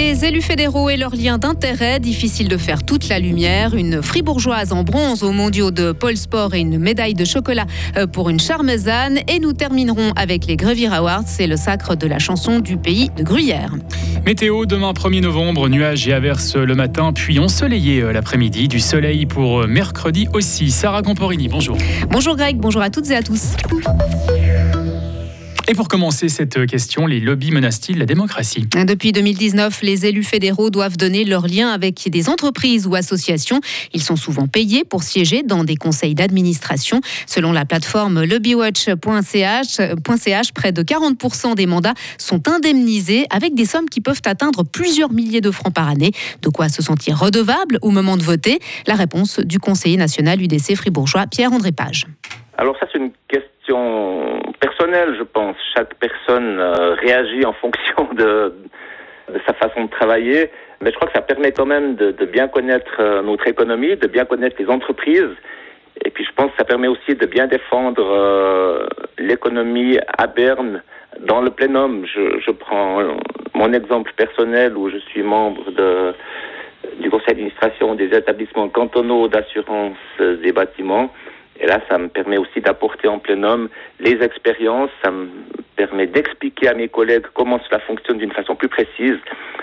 [0.00, 3.74] Les élus fédéraux et leurs liens d'intérêt, difficile de faire toute la lumière.
[3.74, 8.06] Une fribourgeoise en bronze aux mondiaux de Pôle Sport et une médaille de chocolat euh,
[8.06, 9.18] pour une charmezane.
[9.26, 13.10] Et nous terminerons avec les Grevire Awards, c'est le sacre de la chanson du pays
[13.16, 13.72] de Gruyère.
[14.24, 18.68] Météo, demain 1er novembre, nuages et averses le matin, puis ensoleillé euh, l'après-midi.
[18.68, 20.70] Du soleil pour euh, mercredi aussi.
[20.70, 21.76] Sarah Camporini, bonjour.
[22.08, 23.56] Bonjour Greg, bonjour à toutes et à tous.
[25.70, 28.66] Et pour commencer cette question, les lobbies menacent-ils la démocratie?
[28.86, 33.60] Depuis 2019, les élus fédéraux doivent donner leur lien avec des entreprises ou associations.
[33.92, 37.02] Ils sont souvent payés pour siéger dans des conseils d'administration.
[37.26, 39.76] Selon la plateforme lobbywatch.ch,
[40.54, 45.42] près de 40% des mandats sont indemnisés avec des sommes qui peuvent atteindre plusieurs milliers
[45.42, 46.12] de francs par année.
[46.40, 48.58] De quoi se sentir redevable au moment de voter?
[48.86, 52.06] La réponse du conseiller national UDC fribourgeois Pierre-André Page.
[52.56, 53.47] Alors ça, c'est une question
[54.92, 55.56] je pense.
[55.74, 58.52] Chaque personne euh, réagit en fonction de,
[59.46, 60.50] sa façon de travailler.
[60.80, 64.06] Mais je crois que ça permet quand même de, bien connaître euh, notre économie, de
[64.06, 65.34] bien connaître les entreprises.
[66.04, 68.86] Et puis je pense que ça permet aussi de bien défendre euh,
[69.18, 70.82] l'économie à Berne
[71.20, 72.06] dans le plénum.
[72.06, 73.02] Je, prends
[73.54, 75.72] mon exemple personnel où je suis membre
[77.00, 81.10] du conseil d'administration des établissements cantonaux d'assurance des bâtiments.
[81.60, 83.68] Et là, ça me permet aussi d'apporter en plénum
[84.00, 85.28] les expériences, ça me
[85.76, 89.18] permet d'expliquer à mes collègues comment cela fonctionne d'une façon plus précise,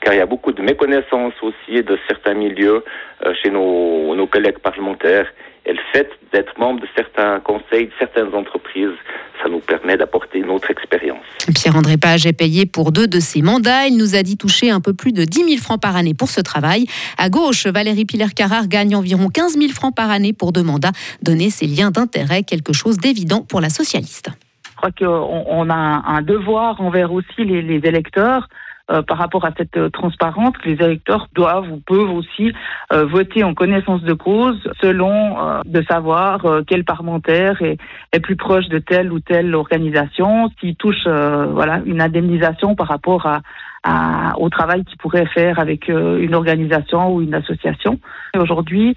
[0.00, 2.84] car il y a beaucoup de méconnaissances aussi de certains milieux
[3.24, 5.32] euh, chez nos collègues parlementaires.
[5.68, 8.96] Et le fait d'être membre de certains conseils, de certaines entreprises,
[9.42, 11.24] ça nous permet d'apporter une autre expérience.
[11.54, 13.86] Pierre-André Page est payé pour deux de ses mandats.
[13.86, 16.28] Il nous a dit toucher un peu plus de 10 000 francs par année pour
[16.30, 16.86] ce travail.
[17.18, 20.92] À gauche, Valérie Piller-Carrard gagne environ 15 000 francs par année pour deux mandats.
[21.22, 24.30] Donner ses liens d'intérêt, quelque chose d'évident pour la socialiste.
[24.70, 28.48] Je crois qu'on a un devoir envers aussi les, les électeurs
[28.90, 32.54] euh, par rapport à cette euh, transparence que les électeurs doivent ou peuvent aussi
[32.90, 37.76] euh, voter en connaissance de cause selon de savoir quel parlementaire est,
[38.12, 43.26] est, plus proche de telle ou telle organisation, s'il touche voilà une indemnisation par rapport
[43.26, 43.40] à,
[43.82, 48.00] à, au travail qu'il pourrait faire avec une organisation ou une association.
[48.38, 48.96] Aujourd'hui,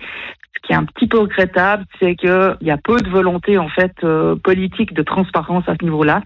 [0.56, 3.68] ce qui est un petit peu regrettable, c'est qu'il y a peu de volonté en
[3.68, 3.94] fait
[4.44, 6.22] politique de transparence à ce niveau-là.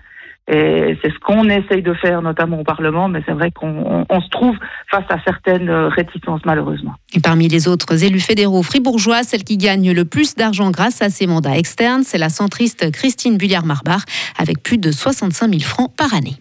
[0.47, 4.21] Et c'est ce qu'on essaye de faire, notamment au Parlement, mais c'est vrai qu'on on
[4.21, 4.55] se trouve
[4.95, 6.93] face à certaines réticences, malheureusement.
[7.13, 11.09] Et parmi les autres élus fédéraux fribourgeois, celle qui gagne le plus d'argent grâce à
[11.09, 14.01] ses mandats externes, c'est la centriste Christine Bulliard-Marbar,
[14.37, 16.37] avec plus de 65 000 francs par année.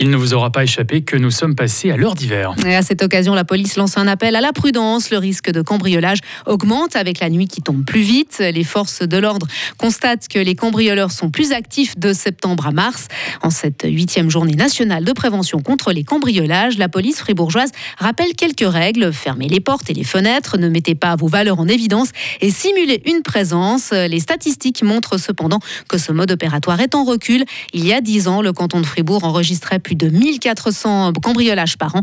[0.00, 2.54] Il ne vous aura pas échappé que nous sommes passés à l'heure d'hiver.
[2.66, 5.10] Et à cette occasion, la police lance un appel à la prudence.
[5.10, 8.38] Le risque de cambriolage augmente avec la nuit qui tombe plus vite.
[8.40, 9.46] Les forces de l'ordre
[9.78, 13.06] constatent que les cambrioleurs sont plus actifs de septembre à mars.
[13.42, 18.66] En cette huitième journée nationale de prévention contre les cambriolages, la police fribourgeoise rappelle quelques
[18.66, 19.12] règles.
[19.12, 22.08] Fermez les portes et les fenêtres, ne mettez pas vos valeurs en évidence
[22.40, 23.92] et simulez une présence.
[23.92, 25.58] Les statistiques montrent cependant
[25.88, 27.44] que ce mode opératoire est en recul.
[27.72, 31.96] Il y a dix ans, le canton de Fribourg enregistrait plus de 1400 cambriolages par
[31.96, 32.02] an.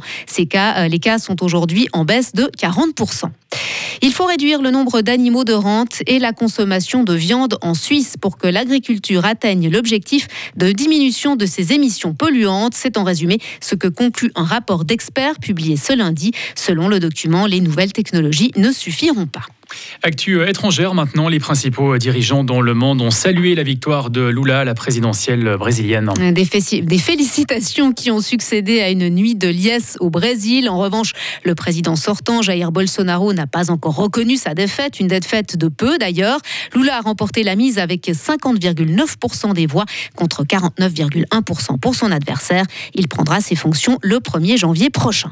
[0.55, 3.29] Euh, les cas sont aujourd'hui en baisse de 40%.
[4.01, 8.15] Il faut réduire le nombre d'animaux de rente et la consommation de viande en Suisse
[8.19, 12.73] pour que l'agriculture atteigne l'objectif de diminution de ses émissions polluantes.
[12.73, 16.31] C'est en résumé ce que conclut un rapport d'experts publié ce lundi.
[16.55, 19.45] Selon le document, les nouvelles technologies ne suffiront pas.
[20.03, 24.61] Actu étrangère maintenant, les principaux dirigeants dans le monde ont salué la victoire de Lula
[24.61, 26.11] à la présidentielle brésilienne.
[26.33, 26.47] Des,
[26.81, 30.69] des, félicitations qui ont succédé à une nuit de liesse au Brésil.
[30.69, 31.13] En revanche,
[31.43, 35.97] le président sortant, Jair Bolsonaro, n'a pas encore reconnu sa défaite, une défaite de peu
[35.97, 36.39] d'ailleurs.
[36.75, 39.85] Lula a remporté la mise avec 50,9% des voix
[40.15, 42.65] contre 49,1% pour son adversaire.
[42.93, 45.31] Il prendra ses fonctions le 1er janvier prochain.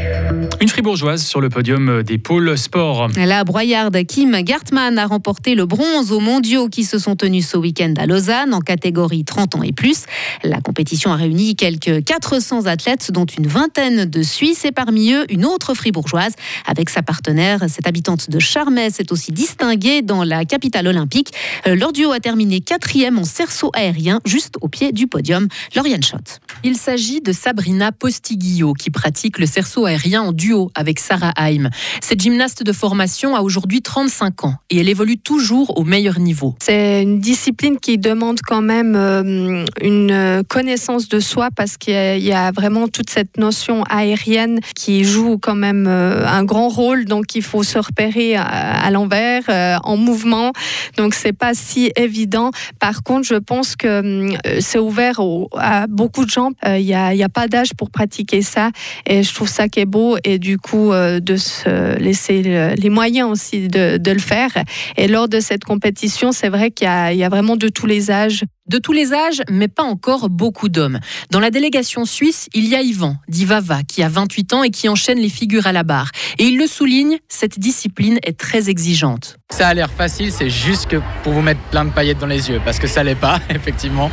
[0.61, 3.07] Une fribourgeoise sur le podium des pôles sport.
[3.15, 7.57] La broyarde Kim Gartmann a remporté le bronze aux mondiaux qui se sont tenus ce
[7.57, 10.03] week-end à Lausanne en catégorie 30 ans et plus.
[10.43, 15.25] La compétition a réuni quelques 400 athlètes, dont une vingtaine de Suisses et parmi eux
[15.31, 16.33] une autre fribourgeoise.
[16.67, 21.31] Avec sa partenaire, cette habitante de Charmey s'est aussi distinguée dans la capitale olympique.
[21.65, 25.47] Leur duo a terminé quatrième en cerceau aérien, juste au pied du podium.
[25.75, 26.39] Lauriane Schott.
[26.63, 31.69] Il s'agit de Sabrina Postiguillo qui pratique le cerceau aérien en duo avec Sarah Haim.
[32.01, 36.55] Cette gymnaste de formation a aujourd'hui 35 ans et elle évolue toujours au meilleur niveau.
[36.61, 42.33] C'est une discipline qui demande quand même euh, une connaissance de soi parce qu'il y,
[42.33, 47.05] a vraiment toute cette notion aérienne qui joue quand même euh, un grand rôle.
[47.05, 50.51] Donc il faut se repérer à, l'envers, euh, en mouvement.
[50.97, 52.51] Donc c'est pas si évident.
[52.79, 55.19] Par contre, je pense que c'est ouvert
[55.57, 56.51] à beaucoup de gens.
[56.65, 58.71] Il n'y a, pas d'âge pour pratiquer ça
[59.05, 63.67] et je trouve ça qui est beau du coup de se laisser les moyens aussi
[63.67, 64.51] de, de le faire.
[64.97, 68.11] Et lors de cette compétition, c'est vrai qu'il y, y, a vraiment de tous les
[68.11, 68.43] âges.
[68.67, 70.99] De tous les âges, mais pas encore beaucoup d'hommes.
[71.29, 74.87] Dans la délégation suisse, il y a Yvan, d'Ivava, qui a 28 ans et qui
[74.87, 76.11] enchaîne les figures à la barre.
[76.37, 79.37] Et il le souligne, cette discipline est très exigeante.
[79.49, 82.49] Ça a l'air facile, c'est juste que pour vous mettre plein de paillettes dans les
[82.49, 84.09] yeux, parce que ça l'est pas, effectivement.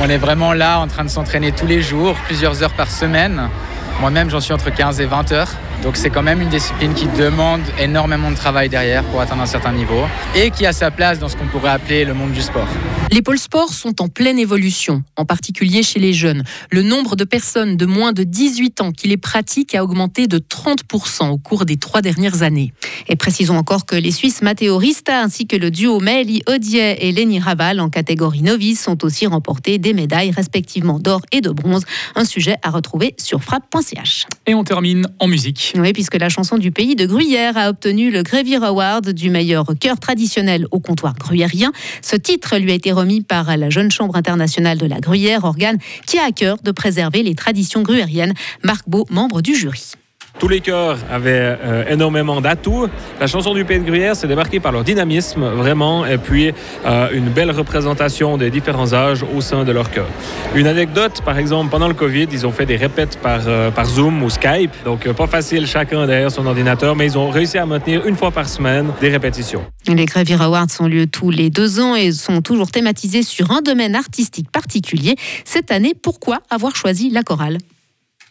[0.00, 3.48] On est vraiment là en train de s'entraîner tous les jours, plusieurs heures par semaine.
[4.00, 5.50] Moi-même, j'en suis entre 15 et 20 heures.
[5.82, 9.46] Donc c'est quand même une discipline qui demande énormément de travail derrière pour atteindre un
[9.46, 12.42] certain niveau et qui a sa place dans ce qu'on pourrait appeler le monde du
[12.42, 12.68] sport.
[13.12, 16.42] Les pôles sports sont en pleine évolution, en particulier chez les jeunes.
[16.70, 20.38] Le nombre de personnes de moins de 18 ans qui les pratiquent a augmenté de
[20.38, 22.72] 30% au cours des trois dernières années.
[23.08, 27.12] Et précisons encore que les Suisses Matteo Rista ainsi que le duo Maëlie Odier et
[27.12, 31.84] Lenny Raval en catégorie novice ont aussi remporté des médailles respectivement d'or et de bronze.
[32.16, 34.26] Un sujet à retrouver sur frappe.ch.
[34.46, 35.65] Et on termine en musique.
[35.94, 39.98] Puisque la chanson du pays de Gruyère a obtenu le Grévire Award du meilleur chœur
[39.98, 41.72] traditionnel au comptoir gruyérien.
[42.02, 45.78] Ce titre lui a été remis par la Jeune Chambre internationale de la Gruyère, organe
[46.06, 48.34] qui a à cœur de préserver les traditions gruyériennes.
[48.62, 49.92] Marc Beau, membre du jury.
[50.38, 52.88] Tous les chœurs avaient euh, énormément d'atouts.
[53.18, 56.52] La chanson du Pays de Gruyère s'est démarquée par leur dynamisme, vraiment, et puis
[56.84, 60.06] euh, une belle représentation des différents âges au sein de leur chœur.
[60.54, 64.22] Une anecdote, par exemple, pendant le Covid, ils ont fait des répètes par, euh, Zoom
[64.22, 68.04] ou Skype, donc pas facile chacun derrière son ordinateur, mais ils ont réussi à maintenir
[68.06, 69.64] une fois par semaine des répétitions.
[69.86, 73.62] Les Grévire Awards ont lieu tous les deux ans et sont toujours thématisés sur un
[73.62, 75.14] domaine artistique particulier.
[75.44, 77.58] Cette année, pourquoi avoir choisi la chorale?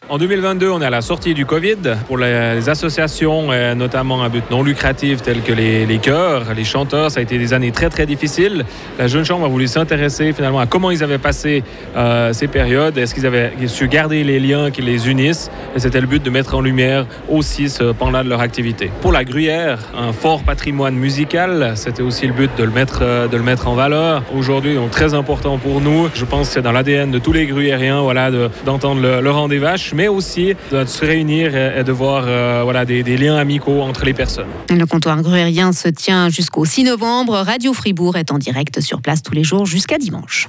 [0.08, 1.76] En 2022, on est à la sortie du Covid.
[2.06, 7.10] Pour les associations, euh, notamment à but non lucratif, tels que les, chœurs, les chanteurs,
[7.10, 8.64] ça a été des années très très difficiles.
[8.98, 11.64] La Jeune Chambre a voulu s'intéresser finalement à comment ils avaient passé
[11.96, 12.96] euh, ces périodes.
[12.98, 15.50] Est-ce qu'ils avaient su garder les liens qui les unissent?
[15.76, 18.90] C'était le but de mettre en lumière aussi ce pan-là de leur activité.
[19.00, 23.26] Pour la Gruyère, un fort patrimoine musical, c'était aussi le but de le mettre, euh,
[23.26, 24.22] de le mettre en valeur.
[24.36, 26.08] Aujourd'hui, donc très important pour nous.
[26.14, 28.30] Je pense que c'est dans l'ADN de tous les Gruyériens, voilà,
[28.64, 32.60] d'entendre le, le rang des vaches mais aussi de se réunir et de voir euh,
[32.62, 34.46] voilà, des, des, liens amicaux entre les personnes.
[34.70, 37.34] Le comptoir gruérien se tient jusqu'au 6 novembre.
[37.34, 40.48] Radio Fribourg est en direct sur place tous les jours jusqu'à dimanche.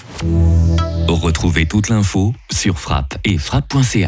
[1.07, 4.05] Retrouvez toute l'info sur frappe et frappe.ch.